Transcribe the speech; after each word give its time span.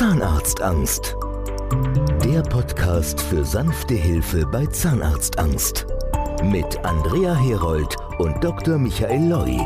Zahnarztangst. 0.00 1.14
Der 2.24 2.40
Podcast 2.40 3.20
für 3.20 3.44
sanfte 3.44 3.92
Hilfe 3.92 4.46
bei 4.46 4.64
Zahnarztangst. 4.64 5.86
Mit 6.42 6.82
Andrea 6.86 7.34
Herold 7.34 7.96
und 8.18 8.42
Dr. 8.42 8.78
Michael 8.78 9.28
Loi. 9.28 9.58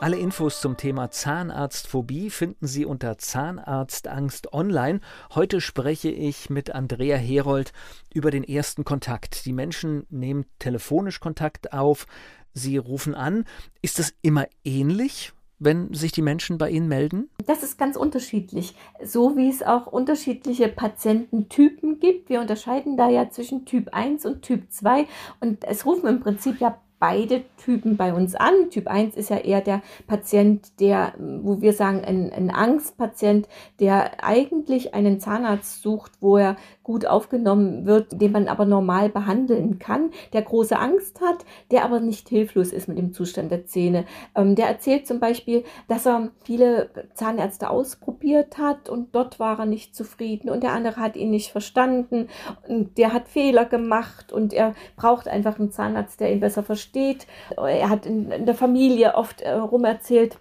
Alle 0.00 0.16
Infos 0.16 0.60
zum 0.60 0.76
Thema 0.76 1.12
Zahnarztphobie 1.12 2.30
finden 2.30 2.66
Sie 2.66 2.84
unter 2.84 3.16
Zahnarztangst 3.16 4.52
online. 4.52 4.98
Heute 5.36 5.60
spreche 5.60 6.10
ich 6.10 6.50
mit 6.50 6.74
Andrea 6.74 7.16
Herold 7.16 7.72
über 8.12 8.32
den 8.32 8.42
ersten 8.42 8.82
Kontakt. 8.82 9.46
Die 9.46 9.52
Menschen 9.52 10.04
nehmen 10.10 10.46
telefonisch 10.58 11.20
Kontakt 11.20 11.72
auf, 11.72 12.08
sie 12.54 12.76
rufen 12.76 13.14
an. 13.14 13.44
Ist 13.82 14.00
es 14.00 14.14
immer 14.20 14.46
ähnlich? 14.64 15.32
Wenn 15.64 15.92
sich 15.94 16.12
die 16.12 16.22
Menschen 16.22 16.58
bei 16.58 16.70
Ihnen 16.70 16.88
melden? 16.88 17.28
Das 17.46 17.62
ist 17.62 17.78
ganz 17.78 17.96
unterschiedlich. 17.96 18.74
So 19.02 19.36
wie 19.36 19.48
es 19.48 19.62
auch 19.62 19.86
unterschiedliche 19.86 20.68
Patiententypen 20.68 22.00
gibt. 22.00 22.28
Wir 22.28 22.40
unterscheiden 22.40 22.96
da 22.96 23.08
ja 23.08 23.30
zwischen 23.30 23.64
Typ 23.64 23.88
1 23.92 24.26
und 24.26 24.42
Typ 24.42 24.70
2. 24.70 25.06
Und 25.40 25.64
es 25.64 25.86
rufen 25.86 26.08
im 26.08 26.20
Prinzip 26.20 26.60
ja 26.60 26.78
beide 26.98 27.42
Typen 27.62 27.96
bei 27.96 28.14
uns 28.14 28.34
an. 28.34 28.70
Typ 28.70 28.88
1 28.88 29.14
ist 29.16 29.30
ja 29.30 29.36
eher 29.36 29.60
der 29.60 29.82
Patient, 30.06 30.80
der, 30.80 31.12
wo 31.18 31.60
wir 31.60 31.72
sagen, 31.72 32.02
ein, 32.04 32.32
ein 32.32 32.50
Angstpatient, 32.50 33.46
der 33.78 34.24
eigentlich 34.24 34.94
einen 34.94 35.20
Zahnarzt 35.20 35.82
sucht, 35.82 36.12
wo 36.20 36.38
er 36.38 36.56
gut 36.82 37.06
aufgenommen 37.06 37.84
wird, 37.84 38.20
den 38.20 38.32
man 38.32 38.48
aber 38.48 38.64
normal 38.64 39.08
behandeln 39.08 39.78
kann, 39.78 40.12
der 40.32 40.42
große 40.42 40.78
Angst 40.78 41.20
hat, 41.20 41.44
der 41.70 41.84
aber 41.84 42.00
nicht 42.00 42.28
hilflos 42.28 42.72
ist 42.72 42.88
mit 42.88 42.96
dem 42.98 43.12
Zustand 43.12 43.50
der 43.50 43.66
Zähne. 43.66 44.04
Ähm, 44.34 44.54
der 44.54 44.66
erzählt 44.66 45.06
zum 45.06 45.20
Beispiel, 45.20 45.64
dass 45.88 46.06
er 46.06 46.30
viele 46.42 46.88
Zahnärzte 47.14 47.68
ausprobiert 47.68 48.56
hat 48.58 48.88
und 48.88 49.14
dort 49.14 49.38
war 49.38 49.58
er 49.58 49.66
nicht 49.66 49.94
zufrieden 49.94 50.48
und 50.48 50.62
der 50.62 50.72
andere 50.72 50.96
hat 50.96 51.16
ihn 51.16 51.30
nicht 51.30 51.52
verstanden 51.52 52.28
und 52.66 52.96
der 52.96 53.12
hat 53.12 53.28
Fehler 53.28 53.64
gemacht 53.64 54.32
und 54.32 54.52
er 54.52 54.74
braucht 54.96 55.28
einfach 55.28 55.58
einen 55.58 55.70
Zahnarzt, 55.70 56.20
der 56.20 56.32
ihn 56.32 56.40
besser 56.40 56.62
versteht 56.62 56.93
steht. 56.94 57.26
Er 57.56 57.88
hat 57.88 58.06
in, 58.06 58.30
in 58.30 58.46
der 58.46 58.54
Familie 58.54 59.16
oft 59.16 59.40
äh, 59.40 59.50
rumerzählt, 59.50 60.38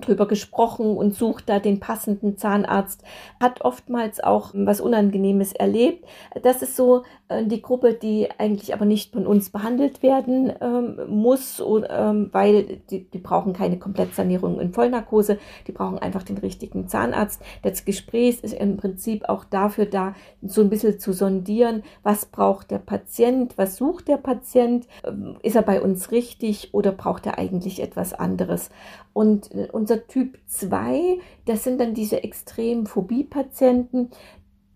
drüber 0.00 0.26
gesprochen 0.26 0.96
und 0.96 1.14
sucht 1.14 1.48
da 1.48 1.58
den 1.58 1.80
passenden 1.80 2.36
Zahnarzt, 2.36 3.02
hat 3.40 3.62
oftmals 3.62 4.22
auch 4.22 4.50
was 4.54 4.80
Unangenehmes 4.80 5.52
erlebt. 5.52 6.04
Das 6.42 6.62
ist 6.62 6.76
so 6.76 7.02
äh, 7.28 7.44
die 7.44 7.62
Gruppe, 7.62 7.94
die 7.94 8.28
eigentlich 8.38 8.74
aber 8.74 8.84
nicht 8.84 9.12
von 9.12 9.26
uns 9.26 9.50
behandelt 9.50 10.02
werden 10.02 10.52
ähm, 10.60 11.00
muss, 11.08 11.62
ähm, 11.88 12.30
weil 12.32 12.80
die, 12.90 13.04
die 13.10 13.18
brauchen 13.18 13.52
keine 13.52 13.78
Komplettsanierung 13.78 14.60
in 14.60 14.72
Vollnarkose, 14.72 15.38
die 15.66 15.72
brauchen 15.72 15.98
einfach 15.98 16.22
den 16.22 16.38
richtigen 16.38 16.88
Zahnarzt. 16.88 17.42
Das 17.62 17.84
Gespräch 17.84 18.40
ist 18.42 18.54
im 18.54 18.76
Prinzip 18.76 19.28
auch 19.28 19.44
dafür 19.44 19.86
da, 19.86 20.14
so 20.42 20.60
ein 20.60 20.70
bisschen 20.70 20.98
zu 20.98 21.12
sondieren, 21.12 21.82
was 22.02 22.26
braucht 22.26 22.70
der 22.70 22.78
Patient, 22.78 23.56
was 23.56 23.76
sucht 23.76 24.08
der 24.08 24.16
Patient, 24.16 24.86
ähm, 25.04 25.36
ist 25.42 25.56
er 25.56 25.62
bei 25.62 25.80
uns 25.80 26.10
richtig 26.10 26.74
oder 26.74 26.92
braucht 26.92 27.26
er 27.26 27.38
eigentlich 27.38 27.82
etwas 27.82 28.12
anderes. 28.12 28.70
Und 29.12 29.52
äh, 29.54 29.68
unser 29.72 30.06
Typ 30.06 30.38
2, 30.46 31.18
das 31.44 31.64
sind 31.64 31.80
dann 31.80 31.94
diese 31.94 32.22
extremen 32.22 32.86
Phobie-Patienten, 32.86 34.10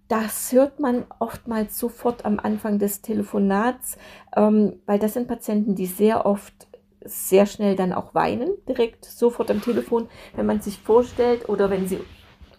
das 0.09 0.53
hört 0.53 0.79
man 0.79 1.05
oftmals 1.19 1.79
sofort 1.79 2.25
am 2.25 2.39
Anfang 2.39 2.79
des 2.79 3.03
Telefonats, 3.03 3.99
ähm, 4.37 4.75
weil 4.87 4.99
das 4.99 5.15
sind 5.15 5.27
Patienten, 5.27 5.75
die 5.75 5.87
sehr 5.87 6.27
oft 6.27 6.69
sehr 7.05 7.47
schnell 7.47 7.77
dann 7.77 7.93
auch 7.93 8.15
weinen, 8.15 8.51
direkt 8.69 9.05
sofort 9.05 9.51
am 9.51 9.63
Telefon, 9.63 10.09
wenn 10.35 10.47
man 10.47 10.61
sich 10.61 10.79
vorstellt 10.79 11.49
oder 11.49 11.71
wenn 11.71 11.87
sie 11.89 12.01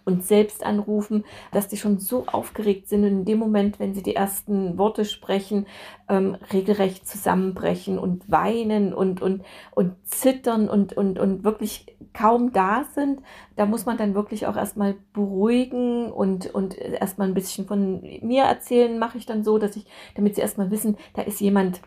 uns 0.08 0.26
selbst 0.26 0.64
anrufen, 0.64 1.24
dass 1.52 1.68
die 1.68 1.76
schon 1.76 1.98
so 1.98 2.26
aufgeregt 2.26 2.88
sind 2.88 3.04
und 3.04 3.10
in 3.10 3.24
dem 3.24 3.38
Moment, 3.38 3.78
wenn 3.78 3.94
sie 3.94 4.02
die 4.02 4.16
ersten 4.16 4.78
Worte 4.78 5.04
sprechen, 5.04 5.66
ähm, 6.08 6.36
regelrecht 6.52 7.06
zusammenbrechen 7.06 7.98
und 7.98 8.28
weinen 8.30 8.94
und, 8.94 9.22
und, 9.22 9.44
und 9.72 9.94
zittern 10.04 10.68
und, 10.68 10.94
und, 10.94 11.18
und 11.18 11.44
wirklich 11.44 11.94
kaum 12.14 12.52
da 12.52 12.84
sind. 12.94 13.20
Da 13.56 13.66
muss 13.66 13.86
man 13.86 13.98
dann 13.98 14.14
wirklich 14.14 14.46
auch 14.46 14.56
erstmal 14.56 14.96
beruhigen 15.12 16.10
und, 16.10 16.52
und 16.52 16.76
erstmal 16.76 17.28
ein 17.28 17.34
bisschen 17.34 17.66
von 17.66 18.00
mir 18.22 18.44
erzählen, 18.44 18.98
mache 18.98 19.18
ich 19.18 19.26
dann 19.26 19.44
so, 19.44 19.58
dass 19.58 19.76
ich, 19.76 19.86
damit 20.16 20.34
sie 20.34 20.40
erstmal 20.40 20.70
wissen, 20.70 20.96
da 21.14 21.22
ist 21.22 21.40
jemand, 21.40 21.80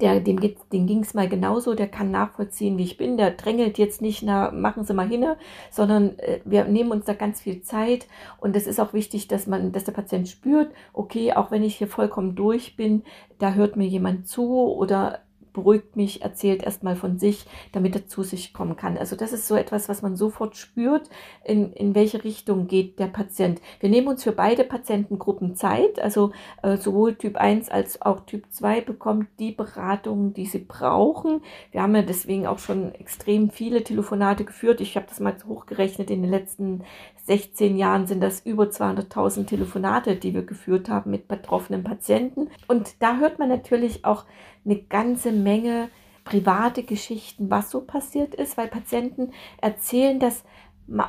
der, 0.00 0.20
dem, 0.20 0.40
dem 0.40 0.86
ging 0.86 1.00
es 1.00 1.14
mal 1.14 1.28
genauso, 1.28 1.74
der 1.74 1.88
kann 1.88 2.10
nachvollziehen, 2.10 2.78
wie 2.78 2.84
ich 2.84 2.96
bin, 2.96 3.16
der 3.16 3.32
drängelt 3.32 3.78
jetzt 3.78 4.00
nicht, 4.00 4.22
na, 4.22 4.50
machen 4.50 4.84
Sie 4.84 4.94
mal 4.94 5.08
hin, 5.08 5.26
sondern 5.70 6.18
äh, 6.18 6.40
wir 6.44 6.64
nehmen 6.64 6.90
uns 6.90 7.04
da 7.04 7.12
ganz 7.14 7.40
viel 7.40 7.62
Zeit 7.62 8.06
und 8.38 8.56
es 8.56 8.66
ist 8.66 8.80
auch 8.80 8.92
wichtig, 8.92 9.28
dass 9.28 9.46
man, 9.46 9.72
dass 9.72 9.84
der 9.84 9.92
Patient 9.92 10.28
spürt, 10.28 10.72
okay, 10.92 11.32
auch 11.32 11.50
wenn 11.50 11.62
ich 11.62 11.76
hier 11.76 11.88
vollkommen 11.88 12.34
durch 12.34 12.76
bin, 12.76 13.02
da 13.38 13.52
hört 13.52 13.76
mir 13.76 13.86
jemand 13.86 14.26
zu 14.26 14.74
oder 14.74 15.20
beruhigt 15.52 15.96
mich, 15.96 16.22
erzählt 16.22 16.62
erstmal 16.62 16.96
von 16.96 17.18
sich, 17.18 17.46
damit 17.72 17.94
er 17.94 18.06
zu 18.06 18.22
sich 18.22 18.52
kommen 18.52 18.76
kann. 18.76 18.96
Also 18.96 19.16
das 19.16 19.32
ist 19.32 19.46
so 19.46 19.56
etwas, 19.56 19.88
was 19.88 20.02
man 20.02 20.16
sofort 20.16 20.56
spürt, 20.56 21.10
in, 21.44 21.72
in 21.72 21.94
welche 21.94 22.24
Richtung 22.24 22.66
geht 22.66 22.98
der 22.98 23.06
Patient. 23.06 23.60
Wir 23.80 23.88
nehmen 23.88 24.08
uns 24.08 24.24
für 24.24 24.32
beide 24.32 24.64
Patientengruppen 24.64 25.54
Zeit, 25.54 26.00
also 26.00 26.32
äh, 26.62 26.76
sowohl 26.76 27.14
Typ 27.14 27.36
1 27.36 27.70
als 27.70 28.02
auch 28.02 28.26
Typ 28.26 28.44
2 28.50 28.80
bekommt 28.82 29.28
die 29.38 29.52
Beratung, 29.52 30.34
die 30.34 30.46
sie 30.46 30.58
brauchen. 30.58 31.42
Wir 31.72 31.82
haben 31.82 31.94
ja 31.94 32.02
deswegen 32.02 32.46
auch 32.46 32.58
schon 32.58 32.94
extrem 32.94 33.50
viele 33.50 33.84
Telefonate 33.84 34.44
geführt. 34.44 34.80
Ich 34.80 34.96
habe 34.96 35.06
das 35.08 35.20
mal 35.20 35.36
hochgerechnet, 35.46 36.10
in 36.10 36.22
den 36.22 36.30
letzten 36.30 36.84
16 37.26 37.76
Jahren 37.76 38.06
sind 38.06 38.20
das 38.22 38.40
über 38.40 38.64
200.000 38.64 39.46
Telefonate, 39.46 40.16
die 40.16 40.34
wir 40.34 40.42
geführt 40.42 40.88
haben 40.88 41.10
mit 41.10 41.28
betroffenen 41.28 41.84
Patienten. 41.84 42.48
Und 42.66 42.94
da 43.00 43.18
hört 43.18 43.38
man 43.38 43.48
natürlich 43.48 44.04
auch 44.04 44.24
eine 44.64 44.76
ganze 44.76 45.32
Menge 45.40 45.90
private 46.24 46.82
Geschichten, 46.82 47.50
was 47.50 47.70
so 47.70 47.80
passiert 47.80 48.34
ist, 48.34 48.56
weil 48.56 48.68
Patienten 48.68 49.32
erzählen 49.60 50.20
das 50.20 50.44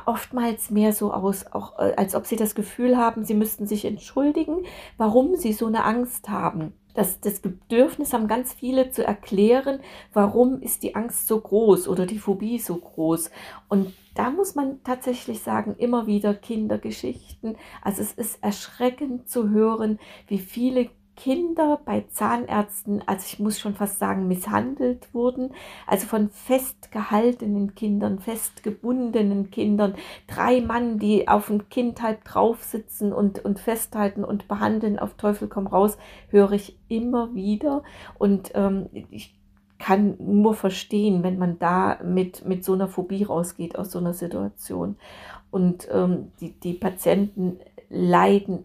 oftmals 0.06 0.70
mehr 0.70 0.92
so 0.92 1.12
aus, 1.12 1.46
auch 1.52 1.78
äh, 1.78 1.94
als 1.96 2.14
ob 2.14 2.26
sie 2.26 2.36
das 2.36 2.54
Gefühl 2.54 2.96
haben, 2.96 3.24
sie 3.24 3.34
müssten 3.34 3.66
sich 3.66 3.84
entschuldigen, 3.84 4.64
warum 4.96 5.36
sie 5.36 5.52
so 5.52 5.66
eine 5.66 5.84
Angst 5.84 6.28
haben. 6.28 6.72
Das, 6.94 7.20
das 7.20 7.40
Bedürfnis 7.40 8.12
haben 8.12 8.28
ganz 8.28 8.52
viele 8.52 8.90
zu 8.90 9.04
erklären, 9.04 9.80
warum 10.12 10.60
ist 10.60 10.82
die 10.82 10.94
Angst 10.94 11.26
so 11.26 11.40
groß 11.40 11.88
oder 11.88 12.04
die 12.04 12.18
Phobie 12.18 12.58
so 12.58 12.76
groß. 12.76 13.30
Und 13.68 13.94
da 14.14 14.30
muss 14.30 14.54
man 14.54 14.82
tatsächlich 14.84 15.40
sagen, 15.40 15.74
immer 15.78 16.06
wieder 16.06 16.34
Kindergeschichten. 16.34 17.56
Also 17.80 18.02
es 18.02 18.12
ist 18.12 18.42
erschreckend 18.42 19.28
zu 19.30 19.48
hören, 19.48 19.98
wie 20.26 20.38
viele 20.38 20.90
Kinder 21.16 21.80
bei 21.84 22.04
Zahnärzten, 22.10 23.02
also 23.06 23.24
ich 23.26 23.38
muss 23.38 23.60
schon 23.60 23.74
fast 23.74 23.98
sagen, 23.98 24.28
misshandelt 24.28 25.12
wurden. 25.12 25.52
Also 25.86 26.06
von 26.06 26.30
festgehaltenen 26.30 27.74
Kindern, 27.74 28.18
festgebundenen 28.18 29.50
Kindern. 29.50 29.94
Drei 30.26 30.60
Mann, 30.60 30.98
die 30.98 31.28
auf 31.28 31.50
ein 31.50 31.68
Kind 31.68 32.02
halb 32.02 32.24
drauf 32.24 32.62
sitzen 32.62 33.12
und, 33.12 33.44
und 33.44 33.60
festhalten 33.60 34.24
und 34.24 34.48
behandeln 34.48 34.98
auf 34.98 35.14
Teufel 35.14 35.48
komm 35.48 35.66
raus, 35.66 35.98
höre 36.28 36.52
ich 36.52 36.78
immer 36.88 37.34
wieder. 37.34 37.82
Und 38.18 38.52
ähm, 38.54 38.88
ich 39.10 39.34
kann 39.78 40.16
nur 40.18 40.54
verstehen, 40.54 41.22
wenn 41.22 41.38
man 41.38 41.58
da 41.58 41.98
mit, 42.04 42.44
mit 42.44 42.64
so 42.64 42.72
einer 42.72 42.88
Phobie 42.88 43.24
rausgeht 43.24 43.76
aus 43.76 43.90
so 43.90 43.98
einer 43.98 44.14
Situation. 44.14 44.96
Und 45.50 45.88
ähm, 45.92 46.32
die, 46.40 46.52
die 46.52 46.74
Patienten 46.74 47.58
leiden 47.90 48.64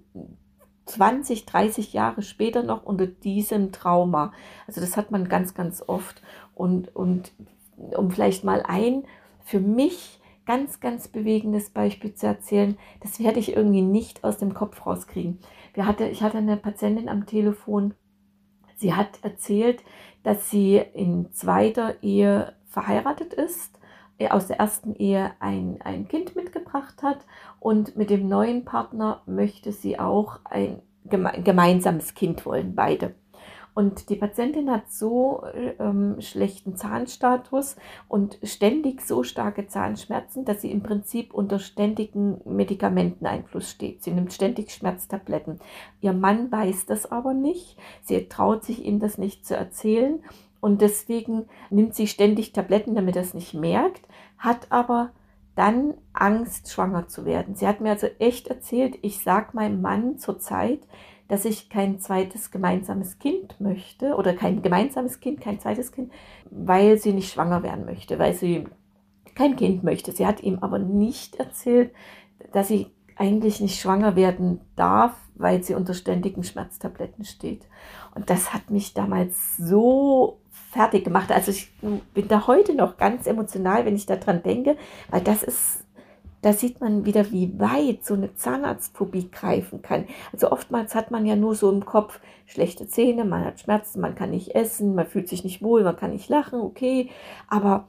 20, 0.87 1.45
30 1.45 1.93
Jahre 1.93 2.21
später 2.21 2.63
noch 2.63 2.83
unter 2.83 3.07
diesem 3.07 3.71
Trauma. 3.71 4.33
Also 4.67 4.81
das 4.81 4.97
hat 4.97 5.11
man 5.11 5.29
ganz, 5.29 5.53
ganz 5.53 5.83
oft. 5.85 6.21
Und, 6.55 6.95
und 6.95 7.31
um 7.77 8.09
vielleicht 8.11 8.43
mal 8.43 8.63
ein 8.65 9.03
für 9.43 9.59
mich 9.59 10.19
ganz, 10.45 10.79
ganz 10.79 11.09
bewegendes 11.09 11.69
Beispiel 11.69 12.13
zu 12.13 12.25
erzählen, 12.25 12.77
das 13.01 13.19
werde 13.19 13.39
ich 13.39 13.55
irgendwie 13.55 13.81
nicht 13.81 14.23
aus 14.23 14.37
dem 14.37 14.53
Kopf 14.53 14.85
rauskriegen. 14.85 15.39
Wir 15.73 15.85
hatte, 15.85 16.07
ich 16.07 16.23
hatte 16.23 16.37
eine 16.37 16.57
Patientin 16.57 17.09
am 17.09 17.25
Telefon, 17.25 17.93
sie 18.77 18.93
hat 18.93 19.19
erzählt, 19.23 19.83
dass 20.23 20.49
sie 20.49 20.77
in 20.93 21.31
zweiter 21.33 22.01
Ehe 22.01 22.53
verheiratet 22.65 23.33
ist 23.33 23.77
äh, 24.17 24.29
aus 24.29 24.47
der 24.47 24.59
ersten 24.59 24.95
Ehe 24.95 25.31
ein, 25.39 25.79
ein 25.83 26.07
Kind 26.07 26.35
mitgebracht 26.35 27.03
hat 27.03 27.19
und 27.59 27.95
mit 27.95 28.09
dem 28.09 28.27
neuen 28.27 28.65
Partner 28.65 29.21
möchte 29.25 29.71
sie 29.71 29.99
auch 29.99 30.39
ein 30.45 30.81
geme 31.05 31.31
gemeinsames 31.43 32.13
Kind 32.13 32.45
wollen, 32.45 32.75
beide. 32.75 33.15
Und 33.77 34.09
die 34.09 34.15
Patientin 34.15 34.71
hat 34.71 34.91
so 34.91 35.43
ähm, 35.77 36.19
schlechten 36.19 36.75
Zahnstatus 36.75 37.75
und 38.07 38.39
ständig 38.41 39.03
so 39.03 39.21
starke 39.21 39.67
Zahnschmerzen, 39.67 40.45
dass 40.45 40.63
sie 40.63 40.71
im 40.71 40.81
Prinzip 40.81 41.31
unter 41.31 41.59
ständigen 41.59 42.41
Medikamenteneinfluss 42.43 43.69
steht. 43.69 44.03
Sie 44.03 44.09
nimmt 44.09 44.33
ständig 44.33 44.71
Schmerztabletten. 44.71 45.59
Ihr 46.01 46.13
Mann 46.13 46.51
weiß 46.51 46.87
das 46.87 47.11
aber 47.11 47.35
nicht. 47.35 47.77
Sie 48.01 48.27
traut 48.27 48.63
sich 48.63 48.83
ihm 48.83 48.99
das 48.99 49.19
nicht 49.19 49.45
zu 49.45 49.55
erzählen 49.55 50.23
und 50.59 50.81
deswegen 50.81 51.45
nimmt 51.69 51.93
sie 51.93 52.07
ständig 52.07 52.53
Tabletten, 52.53 52.95
damit 52.95 53.15
er 53.15 53.21
es 53.21 53.35
nicht 53.35 53.53
merkt, 53.53 54.01
hat 54.39 54.71
aber 54.71 55.11
dann 55.57 55.95
Angst, 56.13 56.71
schwanger 56.71 57.07
zu 57.07 57.25
werden. 57.25 57.55
Sie 57.55 57.67
hat 57.67 57.81
mir 57.81 57.89
also 57.89 58.07
echt 58.19 58.47
erzählt, 58.47 58.97
ich 59.01 59.23
sage 59.23 59.49
meinem 59.53 59.81
Mann 59.81 60.19
zurzeit, 60.19 60.81
dass 61.27 61.45
ich 61.45 61.69
kein 61.69 61.99
zweites 61.99 62.51
gemeinsames 62.51 63.17
Kind 63.17 63.59
möchte 63.59 64.15
oder 64.15 64.33
kein 64.33 64.61
gemeinsames 64.61 65.19
Kind, 65.19 65.41
kein 65.41 65.59
zweites 65.59 65.91
Kind, 65.91 66.11
weil 66.51 66.99
sie 66.99 67.11
nicht 67.11 67.33
schwanger 67.33 67.63
werden 67.63 67.85
möchte, 67.85 68.19
weil 68.19 68.33
sie 68.33 68.65
kein 69.35 69.55
Kind 69.55 69.83
möchte. 69.83 70.11
Sie 70.11 70.27
hat 70.27 70.41
ihm 70.41 70.59
aber 70.61 70.77
nicht 70.77 71.37
erzählt, 71.37 71.91
dass 72.53 72.67
sie 72.67 72.91
eigentlich 73.15 73.59
nicht 73.59 73.81
schwanger 73.81 74.15
werden 74.15 74.61
darf, 74.75 75.15
weil 75.33 75.63
sie 75.63 75.73
unter 75.73 75.95
ständigen 75.95 76.43
Schmerztabletten 76.43 77.25
steht. 77.25 77.65
Und 78.13 78.29
das 78.29 78.53
hat 78.53 78.69
mich 78.69 78.93
damals 78.93 79.57
so 79.57 80.39
fertig 80.77 81.03
gemacht. 81.03 81.31
Also 81.31 81.49
ich 81.51 81.71
bin 82.13 82.27
da 82.27 82.45
heute 82.45 82.75
noch 82.75 82.97
ganz 82.97 83.25
emotional, 83.25 83.85
wenn 83.85 83.95
ich 83.95 84.05
daran 84.05 84.43
denke, 84.43 84.77
weil 85.09 85.21
das 85.21 85.41
ist 85.41 85.83
da 86.43 86.53
sieht 86.53 86.79
man 86.79 87.03
wieder, 87.03 87.31
wie 87.31 87.59
weit 87.59 88.05
so 88.05 88.13
eine 88.13 88.35
Zahnarztphobie 88.35 89.31
greifen 89.31 89.81
kann. 89.81 90.05
Also 90.31 90.51
oftmals 90.51 90.93
hat 90.93 91.09
man 91.09 91.25
ja 91.25 91.35
nur 91.35 91.55
so 91.55 91.71
im 91.71 91.83
Kopf 91.83 92.19
schlechte 92.45 92.87
Zähne, 92.87 93.25
man 93.25 93.43
hat 93.43 93.59
Schmerzen, 93.59 94.01
man 94.01 94.13
kann 94.13 94.29
nicht 94.29 94.53
essen, 94.53 94.93
man 94.93 95.07
fühlt 95.07 95.27
sich 95.27 95.43
nicht 95.43 95.63
wohl, 95.63 95.83
man 95.83 95.97
kann 95.97 96.11
nicht 96.11 96.29
lachen, 96.29 96.61
okay. 96.61 97.09
Aber 97.49 97.87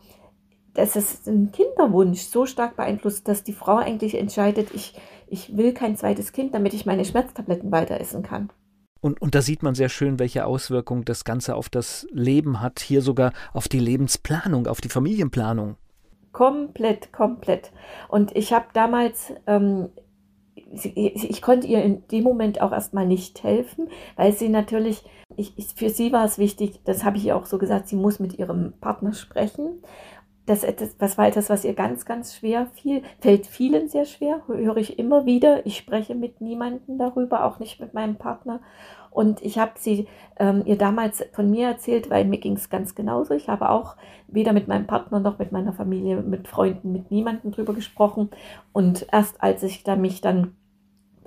das 0.73 0.97
ist 0.97 1.29
ein 1.29 1.53
Kinderwunsch 1.53 2.23
so 2.23 2.47
stark 2.47 2.75
beeinflusst, 2.75 3.29
dass 3.29 3.45
die 3.45 3.53
Frau 3.53 3.77
eigentlich 3.77 4.17
entscheidet, 4.17 4.71
ich, 4.75 4.95
ich 5.27 5.57
will 5.57 5.75
kein 5.75 5.97
zweites 5.97 6.33
Kind, 6.33 6.55
damit 6.55 6.73
ich 6.73 6.87
meine 6.87 7.05
Schmerztabletten 7.05 7.71
weiter 7.71 8.01
essen 8.01 8.23
kann. 8.23 8.49
Und, 9.01 9.21
und 9.23 9.35
da 9.35 9.43
sieht 9.43 9.63
man 9.63 9.75
sehr 9.75 9.89
schön, 9.89 10.19
welche 10.19 10.45
Auswirkungen 10.45 11.05
das 11.05 11.25
Ganze 11.25 11.55
auf 11.55 11.69
das 11.69 12.07
Leben 12.11 12.61
hat, 12.61 12.81
hier 12.81 13.03
sogar 13.03 13.33
auf 13.53 13.69
die 13.69 13.79
Lebensplanung, 13.79 14.67
auf 14.67 14.81
die 14.81 14.89
Familienplanung. 14.89 15.77
Komplett, 16.33 17.13
komplett. 17.13 17.73
Und 18.09 18.35
ich 18.37 18.53
habe 18.53 18.67
damals, 18.73 19.33
ähm, 19.47 19.91
ich, 20.55 21.31
ich 21.31 21.43
konnte 21.43 21.67
ihr 21.67 21.83
in 21.83 22.07
dem 22.09 22.25
Moment 22.25 22.61
auch 22.61 22.73
erstmal 22.73 23.07
nicht 23.07 23.43
helfen, 23.43 23.89
weil 24.17 24.33
sie 24.33 24.49
natürlich, 24.49 25.05
ich, 25.37 25.55
für 25.77 25.91
sie 25.91 26.13
war 26.13 26.25
es 26.25 26.39
wichtig, 26.39 26.81
das 26.85 27.05
habe 27.05 27.17
ich 27.17 27.25
ihr 27.25 27.37
auch 27.37 27.47
so 27.47 27.59
gesagt, 27.59 27.89
sie 27.89 27.97
muss 27.97 28.19
mit 28.19 28.39
ihrem 28.39 28.75
Partner 28.81 29.15
sprechen. 29.15 29.83
Das, 30.49 30.67
das, 30.99 31.19
war 31.19 31.29
etwas, 31.29 31.51
was 31.51 31.65
ihr 31.65 31.75
ganz, 31.75 32.07
ganz 32.07 32.35
schwer 32.35 32.69
fiel, 32.75 33.03
fällt 33.21 33.47
vielen 33.47 33.89
sehr 33.89 34.07
schwer, 34.07 34.41
höre 34.47 34.79
ich 34.79 34.99
immer 34.99 35.27
wieder. 35.27 35.67
Ich 35.67 35.77
spreche 35.77 36.15
mit 36.15 36.41
niemandem 36.41 36.97
darüber, 36.97 37.45
auch 37.45 37.59
nicht 37.59 37.81
mit 37.81 37.93
meinem 37.93 38.17
Partner. 38.17 38.61
Und 39.11 39.43
ich 39.43 39.59
habe 39.59 39.73
sie 39.77 40.07
ähm, 40.39 40.63
ihr 40.65 40.79
damals 40.79 41.25
von 41.33 41.51
mir 41.51 41.69
erzählt, 41.69 42.09
weil 42.09 42.25
mir 42.25 42.39
ging 42.39 42.55
es 42.55 42.71
ganz 42.71 42.95
genauso. 42.95 43.35
Ich 43.35 43.49
habe 43.49 43.69
auch 43.69 43.97
weder 44.27 44.53
mit 44.55 44.69
meinem 44.69 44.87
Partner 44.87 45.21
noch 45.21 45.39
mit 45.39 45.53
meiner 45.53 45.73
Familie, 45.73 46.23
mit 46.23 46.49
Freunden, 46.49 46.93
mit 46.93 47.11
niemandem 47.11 47.53
drüber 47.53 47.75
gesprochen. 47.75 48.31
Und 48.73 49.07
erst 49.13 49.43
als 49.43 49.63
ich 49.63 49.83
da 49.83 49.97
mich 49.97 50.21
dann 50.23 50.55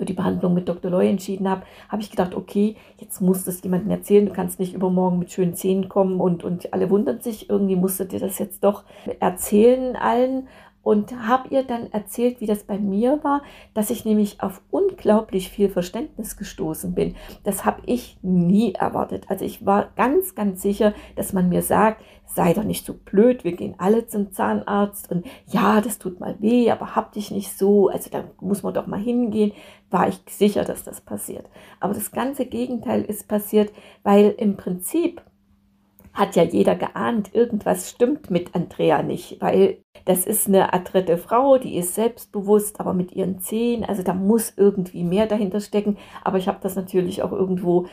für 0.01 0.06
die 0.06 0.13
Behandlung 0.13 0.56
mit 0.56 0.68
Dr. 0.68 0.89
Loy 0.89 1.07
entschieden 1.07 1.48
habe, 1.48 1.62
habe 1.88 2.01
ich 2.01 2.09
gedacht, 2.09 2.33
okay, 2.33 2.75
jetzt 2.98 3.21
musst 3.21 3.45
du 3.45 3.51
es 3.51 3.62
jemandem 3.62 3.92
erzählen. 3.92 4.25
Du 4.25 4.33
kannst 4.33 4.59
nicht 4.59 4.74
übermorgen 4.74 5.19
mit 5.19 5.31
schönen 5.31 5.53
Zähnen 5.53 5.89
kommen 5.89 6.19
und, 6.19 6.44
und 6.44 6.74
alle 6.74 6.89
wundern 6.89 7.21
sich. 7.21 7.51
Irgendwie 7.51 7.75
musst 7.75 8.00
du 8.00 8.06
dir 8.06 8.19
das 8.19 8.39
jetzt 8.39 8.63
doch 8.63 8.83
erzählen 9.19 9.95
allen 9.95 10.48
und 10.83 11.28
habe 11.28 11.50
ihr 11.50 11.63
dann 11.63 11.92
erzählt, 11.92 12.42
wie 12.42 12.48
das 12.48 12.63
bei 12.63 12.78
mir 12.78 13.24
war, 13.24 13.44
dass 13.74 13.89
ich 13.89 14.06
nämlich 14.06 14.42
auf 14.42 14.62
unglaublich 14.72 15.50
viel 15.50 15.69
Verständnis 15.69 16.38
gestoßen 16.38 16.94
bin. 16.95 17.16
Das 17.44 17.66
habe 17.66 17.81
ich 17.86 18.18
nie 18.22 18.74
erwartet. 18.74 19.25
Also 19.28 19.45
ich 19.45 19.66
war 19.66 19.92
ganz, 19.95 20.33
ganz 20.33 20.62
sicher, 20.62 20.94
dass 21.16 21.33
man 21.33 21.50
mir 21.50 21.62
sagt, 21.62 22.01
sei 22.25 22.54
doch 22.54 22.63
nicht 22.63 22.86
so 22.86 22.94
blöd, 22.94 23.44
wir 23.44 23.54
gehen 23.54 23.75
alle 23.78 24.07
zum 24.07 24.31
Zahnarzt 24.31 25.12
und 25.12 25.25
ja, 25.48 25.81
das 25.81 26.00
tut 26.00 26.19
mal 26.19 26.38
weh, 26.39 26.72
aber 26.72 26.95
hab 26.95 27.12
dich 27.12 27.30
nicht 27.30 27.57
so, 27.57 27.89
also 27.89 28.10
da 28.10 28.24
muss 28.39 28.63
man 28.63 28.74
doch 28.74 28.88
mal 28.88 29.00
hingehen, 29.00 29.51
war 29.89 30.07
ich 30.07 30.22
sicher, 30.30 30.63
dass 30.63 30.83
das 30.83 31.01
passiert. 31.01 31.45
Aber 31.80 31.94
das 31.94 32.12
ganze 32.12 32.45
Gegenteil 32.45 33.04
ist 33.04 33.28
passiert, 33.28 33.72
weil 34.04 34.33
im 34.38 34.56
Prinzip 34.56 35.22
hat 36.13 36.36
ja 36.36 36.44
jeder 36.44 36.75
geahnt, 36.75 37.33
irgendwas 37.33 37.89
stimmt 37.89 38.30
mit 38.30 38.56
Andrea 38.56 39.01
nicht, 39.01 39.39
weil 39.42 39.78
das 40.06 40.25
ist 40.25 40.48
eine 40.48 40.74
adrette 40.74 41.18
Frau, 41.18 41.57
die 41.57 41.77
ist 41.77 41.95
selbstbewusst, 41.95 42.80
aber 42.80 42.94
mit 42.94 43.12
ihren 43.13 43.39
Zehen, 43.39 43.83
also 43.83 44.03
da 44.03 44.13
muss 44.13 44.53
irgendwie 44.56 45.03
mehr 45.03 45.27
dahinter 45.27 45.59
stecken. 45.59 45.98
Aber 46.24 46.38
ich 46.38 46.48
habe 46.48 46.59
das 46.62 46.75
natürlich 46.75 47.24
auch 47.24 47.31
irgendwo 47.31 47.88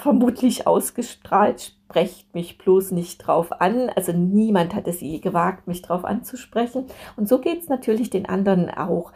vermutlich 0.00 0.66
ausgestrahlt, 0.66 1.60
sprecht 1.60 2.34
mich 2.34 2.56
bloß 2.56 2.92
nicht 2.92 3.18
drauf 3.18 3.60
an. 3.60 3.90
Also 3.94 4.12
niemand 4.12 4.74
hat 4.74 4.88
es 4.88 5.00
je 5.00 5.18
gewagt, 5.18 5.66
mich 5.66 5.82
drauf 5.82 6.04
anzusprechen. 6.04 6.86
Und 7.16 7.28
so 7.28 7.38
geht 7.38 7.60
es 7.60 7.68
natürlich 7.68 8.10
den 8.10 8.26
anderen 8.26 8.70
auch. 8.70 9.12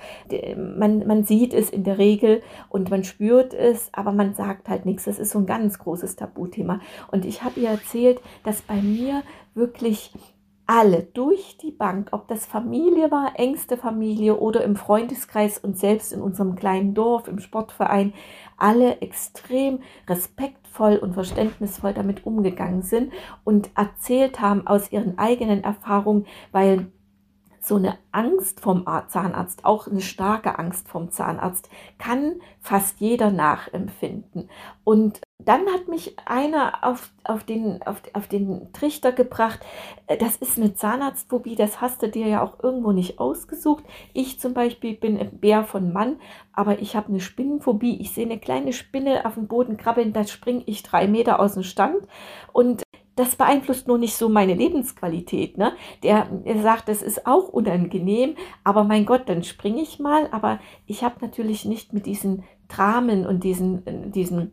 Man, 0.56 1.06
man 1.06 1.24
sieht 1.24 1.54
es 1.54 1.70
in 1.70 1.84
der 1.84 1.98
Regel 1.98 2.42
und 2.68 2.90
man 2.90 3.02
spürt 3.02 3.54
es, 3.54 3.88
aber 3.92 4.12
man 4.12 4.34
sagt 4.34 4.68
halt 4.68 4.84
nichts. 4.84 5.04
Das 5.04 5.18
ist 5.18 5.30
so 5.30 5.38
ein 5.38 5.46
ganz 5.46 5.78
großes 5.78 6.16
Tabuthema. 6.16 6.80
Und 7.10 7.24
ich 7.24 7.42
habe 7.42 7.60
ihr 7.60 7.70
erzählt, 7.70 8.20
dass 8.44 8.60
bei 8.62 8.82
mir 8.82 9.22
wirklich 9.54 10.12
alle 10.66 11.02
durch 11.02 11.58
die 11.58 11.70
Bank, 11.70 12.08
ob 12.12 12.28
das 12.28 12.46
Familie 12.46 13.10
war, 13.10 13.32
engste 13.36 13.76
Familie 13.76 14.38
oder 14.38 14.64
im 14.64 14.76
Freundeskreis 14.76 15.58
und 15.58 15.78
selbst 15.78 16.12
in 16.12 16.22
unserem 16.22 16.54
kleinen 16.54 16.94
Dorf, 16.94 17.28
im 17.28 17.38
Sportverein, 17.38 18.14
alle 18.56 19.00
extrem 19.00 19.80
respektvoll 20.08 20.96
und 20.96 21.14
verständnisvoll 21.14 21.92
damit 21.92 22.24
umgegangen 22.24 22.82
sind 22.82 23.12
und 23.44 23.70
erzählt 23.76 24.40
haben 24.40 24.66
aus 24.66 24.90
ihren 24.90 25.18
eigenen 25.18 25.64
Erfahrungen, 25.64 26.26
weil 26.50 26.86
so 27.64 27.76
eine 27.76 27.98
Angst 28.12 28.60
vom 28.60 28.84
Zahnarzt, 29.08 29.64
auch 29.64 29.86
eine 29.86 30.02
starke 30.02 30.58
Angst 30.58 30.86
vom 30.88 31.10
Zahnarzt, 31.10 31.70
kann 31.98 32.40
fast 32.60 33.00
jeder 33.00 33.30
nachempfinden. 33.30 34.50
Und 34.84 35.20
dann 35.38 35.66
hat 35.66 35.88
mich 35.88 36.16
einer 36.26 36.84
auf, 36.84 37.10
auf, 37.24 37.44
den, 37.44 37.82
auf, 37.82 38.02
auf 38.12 38.28
den 38.28 38.72
Trichter 38.72 39.12
gebracht, 39.12 39.60
äh, 40.06 40.16
das 40.16 40.36
ist 40.36 40.58
eine 40.58 40.74
Zahnarztphobie, 40.74 41.56
das 41.56 41.80
hast 41.80 42.02
du 42.02 42.08
dir 42.08 42.28
ja 42.28 42.42
auch 42.42 42.62
irgendwo 42.62 42.92
nicht 42.92 43.18
ausgesucht. 43.18 43.84
Ich 44.12 44.38
zum 44.38 44.54
Beispiel 44.54 44.94
bin 44.94 45.18
ein 45.18 45.38
Bär 45.38 45.64
von 45.64 45.92
Mann, 45.92 46.16
aber 46.52 46.80
ich 46.80 46.94
habe 46.94 47.08
eine 47.08 47.20
Spinnenphobie. 47.20 48.00
Ich 48.00 48.12
sehe 48.12 48.26
eine 48.26 48.38
kleine 48.38 48.72
Spinne 48.72 49.26
auf 49.26 49.34
dem 49.34 49.48
Boden 49.48 49.76
krabbeln, 49.76 50.12
da 50.12 50.24
springe 50.24 50.62
ich 50.66 50.82
drei 50.82 51.08
Meter 51.08 51.40
aus 51.40 51.54
dem 51.54 51.62
Stand. 51.62 52.06
Und 52.52 52.83
das 53.16 53.36
beeinflusst 53.36 53.86
nur 53.86 53.98
nicht 53.98 54.16
so 54.16 54.28
meine 54.28 54.54
Lebensqualität. 54.54 55.56
Ne? 55.58 55.72
Der, 56.02 56.28
sagt, 56.62 56.88
das 56.88 57.02
ist 57.02 57.26
auch 57.26 57.48
unangenehm, 57.48 58.36
aber 58.64 58.84
mein 58.84 59.06
Gott, 59.06 59.22
dann 59.26 59.44
springe 59.44 59.82
ich 59.82 59.98
mal. 59.98 60.28
Aber 60.32 60.58
ich 60.86 61.04
habe 61.04 61.16
natürlich 61.20 61.64
nicht 61.64 61.92
mit 61.92 62.06
diesen 62.06 62.44
Dramen 62.68 63.26
und 63.26 63.44
diesen, 63.44 64.10
diesen 64.10 64.52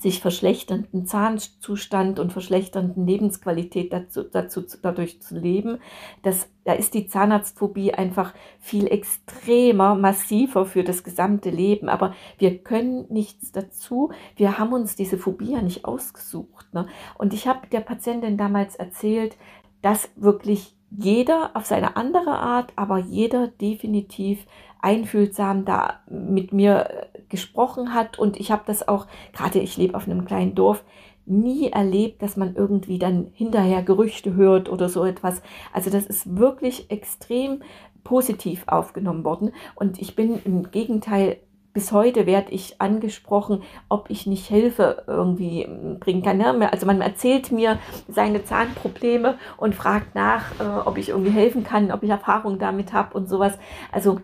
sich 0.00 0.20
verschlechternden 0.20 1.04
Zahnzustand 1.04 2.18
und 2.18 2.32
verschlechternden 2.32 3.06
Lebensqualität 3.06 3.92
dazu, 3.92 4.22
dazu, 4.22 4.62
dadurch 4.80 5.20
zu 5.20 5.38
leben. 5.38 5.78
Das, 6.22 6.48
da 6.64 6.72
ist 6.72 6.94
die 6.94 7.06
Zahnarztphobie 7.06 7.92
einfach 7.92 8.32
viel 8.58 8.86
extremer, 8.86 9.94
massiver 9.94 10.64
für 10.64 10.84
das 10.84 11.04
gesamte 11.04 11.50
Leben. 11.50 11.90
Aber 11.90 12.14
wir 12.38 12.58
können 12.58 13.06
nichts 13.10 13.52
dazu. 13.52 14.10
Wir 14.36 14.58
haben 14.58 14.72
uns 14.72 14.96
diese 14.96 15.18
Phobie 15.18 15.52
ja 15.52 15.60
nicht 15.60 15.84
ausgesucht. 15.84 16.72
Ne? 16.72 16.86
Und 17.18 17.34
ich 17.34 17.46
habe 17.46 17.66
der 17.66 17.80
Patientin 17.80 18.38
damals 18.38 18.76
erzählt, 18.76 19.36
dass 19.82 20.08
wirklich 20.16 20.74
jeder 20.90 21.50
auf 21.54 21.66
seine 21.66 21.96
andere 21.96 22.38
Art, 22.38 22.72
aber 22.76 22.98
jeder 22.98 23.48
definitiv 23.48 24.46
einfühlsam 24.80 25.64
da 25.64 26.00
mit 26.08 26.52
mir 26.52 27.08
gesprochen 27.28 27.94
hat. 27.94 28.18
Und 28.18 28.38
ich 28.40 28.50
habe 28.50 28.62
das 28.66 28.86
auch, 28.88 29.06
gerade 29.32 29.60
ich 29.60 29.76
lebe 29.76 29.96
auf 29.96 30.06
einem 30.06 30.24
kleinen 30.24 30.54
Dorf, 30.54 30.84
nie 31.26 31.70
erlebt, 31.70 32.22
dass 32.22 32.36
man 32.36 32.56
irgendwie 32.56 32.98
dann 32.98 33.28
hinterher 33.34 33.82
Gerüchte 33.82 34.34
hört 34.34 34.68
oder 34.68 34.88
so 34.88 35.04
etwas. 35.04 35.42
Also 35.72 35.90
das 35.90 36.06
ist 36.06 36.36
wirklich 36.36 36.90
extrem 36.90 37.62
positiv 38.02 38.64
aufgenommen 38.66 39.24
worden. 39.24 39.52
Und 39.76 40.00
ich 40.00 40.16
bin 40.16 40.40
im 40.44 40.70
Gegenteil 40.70 41.36
bis 41.80 41.92
heute 41.92 42.26
werde 42.26 42.52
ich 42.52 42.78
angesprochen, 42.78 43.62
ob 43.88 44.10
ich 44.10 44.26
nicht 44.26 44.46
Hilfe 44.46 45.02
irgendwie 45.06 45.66
bringen 45.98 46.22
kann. 46.22 46.36
Ne? 46.36 46.70
Also 46.70 46.84
man 46.84 47.00
erzählt 47.00 47.50
mir 47.52 47.78
seine 48.06 48.44
Zahnprobleme 48.44 49.38
und 49.56 49.74
fragt 49.74 50.14
nach, 50.14 50.60
äh, 50.60 50.80
ob 50.84 50.98
ich 50.98 51.08
irgendwie 51.08 51.30
helfen 51.30 51.64
kann, 51.64 51.90
ob 51.90 52.02
ich 52.02 52.10
Erfahrung 52.10 52.58
damit 52.58 52.92
habe 52.92 53.16
und 53.16 53.30
sowas. 53.30 53.58
Also 53.90 54.20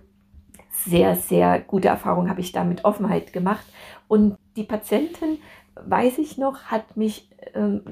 sehr, 0.69 1.17
sehr 1.17 1.59
gute 1.61 1.89
Erfahrungen 1.89 2.29
habe 2.29 2.43
ich 2.43 2.53
da 2.53 2.63
mit 2.63 2.85
Offenheit 2.85 3.33
gemacht. 3.33 3.65
Und 4.07 4.37
die 4.57 4.65
Patientin 4.65 5.39
weiß 5.85 6.19
ich 6.19 6.39
noch, 6.39 6.65
hat 6.65 6.97
mich, 6.97 7.29
ähm, 7.55 7.83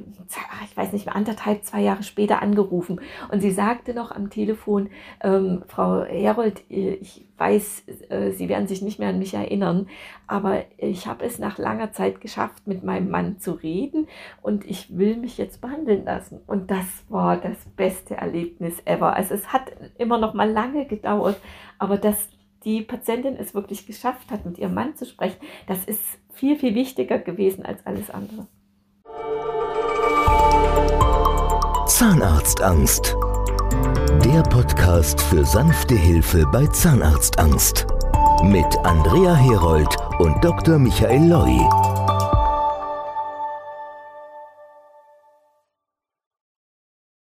ich 0.65 0.77
weiß 0.77 0.93
nicht 0.93 1.09
anderthalb, 1.09 1.65
zwei 1.65 1.81
Jahre 1.83 2.03
später 2.03 2.41
angerufen. 2.41 3.01
Und 3.31 3.41
sie 3.41 3.51
sagte 3.51 3.95
noch 3.95 4.11
am 4.11 4.31
Telefon, 4.31 4.91
ähm, 5.23 5.63
Frau 5.69 6.05
Herold, 6.05 6.63
äh, 6.71 6.95
ich 6.95 7.27
weiß, 7.37 7.85
äh, 8.09 8.31
Sie 8.31 8.49
werden 8.49 8.69
sich 8.69 8.81
nicht 8.81 8.99
mehr 8.99 9.09
an 9.09 9.19
mich 9.19 9.35
erinnern, 9.35 9.89
aber 10.27 10.63
ich 10.79 11.07
habe 11.07 11.25
es 11.25 11.39
nach 11.39 11.59
langer 11.59 11.93
Zeit 11.93 12.21
geschafft, 12.21 12.67
mit 12.67 12.85
meinem 12.85 13.11
Mann 13.11 13.39
zu 13.39 13.53
reden 13.53 14.09
und 14.41 14.65
ich 14.65 14.97
will 14.97 15.17
mich 15.17 15.37
jetzt 15.37 15.61
behandeln 15.61 16.05
lassen. 16.05 16.41
Und 16.47 16.71
das 16.71 16.87
war 17.09 17.37
das 17.37 17.59
beste 17.77 18.17
Erlebnis 18.17 18.81
ever. 18.85 19.15
Also 19.15 19.35
es 19.35 19.53
hat 19.53 19.73
immer 19.99 20.19
noch 20.19 20.35
mal 20.35 20.51
lange 20.51 20.87
gedauert, 20.87 21.37
aber 21.79 21.99
dass 21.99 22.29
die 22.65 22.83
Patientin 22.83 23.37
es 23.37 23.55
wirklich 23.55 23.87
geschafft 23.87 24.31
hat, 24.31 24.45
mit 24.45 24.59
ihrem 24.59 24.75
Mann 24.75 24.97
zu 24.97 25.07
sprechen, 25.07 25.39
das 25.67 25.85
ist 25.85 26.03
viel, 26.33 26.57
viel 26.57 26.75
wichtiger 26.75 27.19
gewesen 27.19 27.65
als 27.65 27.85
alles 27.87 28.11
andere. 28.11 28.47
Zahnarztangst. 31.87 33.17
Der 34.25 34.43
Podcast 34.43 35.21
für 35.21 35.45
sanfte 35.45 35.95
Hilfe 35.95 36.45
bei 36.51 36.67
Zahnarztangst. 36.67 37.87
Mit 38.43 38.77
Andrea 38.79 39.35
Herold 39.35 39.97
und 40.19 40.43
Dr. 40.45 40.79
Michael 40.79 41.29
Loi. 41.29 41.94